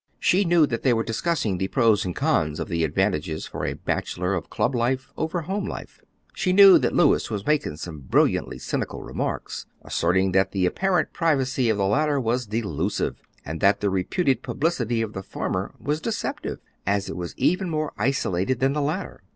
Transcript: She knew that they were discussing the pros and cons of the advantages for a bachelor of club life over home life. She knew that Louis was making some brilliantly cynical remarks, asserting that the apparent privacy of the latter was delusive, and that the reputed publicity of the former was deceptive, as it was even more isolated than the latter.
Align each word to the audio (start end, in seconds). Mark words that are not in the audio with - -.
She 0.19 0.45
knew 0.45 0.65
that 0.65 0.81
they 0.81 0.93
were 0.93 1.03
discussing 1.03 1.59
the 1.59 1.67
pros 1.67 2.03
and 2.05 2.15
cons 2.15 2.59
of 2.59 2.69
the 2.69 2.83
advantages 2.83 3.45
for 3.45 3.63
a 3.67 3.73
bachelor 3.75 4.33
of 4.33 4.49
club 4.49 4.73
life 4.73 5.11
over 5.15 5.41
home 5.41 5.67
life. 5.67 6.01
She 6.33 6.53
knew 6.53 6.79
that 6.79 6.95
Louis 6.95 7.29
was 7.29 7.45
making 7.45 7.77
some 7.77 7.99
brilliantly 7.99 8.57
cynical 8.57 9.03
remarks, 9.03 9.67
asserting 9.83 10.31
that 10.31 10.53
the 10.53 10.65
apparent 10.65 11.13
privacy 11.13 11.69
of 11.69 11.77
the 11.77 11.85
latter 11.85 12.19
was 12.19 12.47
delusive, 12.47 13.21
and 13.45 13.61
that 13.61 13.79
the 13.79 13.91
reputed 13.91 14.41
publicity 14.41 15.03
of 15.03 15.13
the 15.13 15.21
former 15.21 15.71
was 15.79 16.01
deceptive, 16.01 16.57
as 16.87 17.07
it 17.07 17.15
was 17.15 17.35
even 17.37 17.69
more 17.69 17.93
isolated 17.95 18.59
than 18.59 18.73
the 18.73 18.81
latter. 18.81 19.21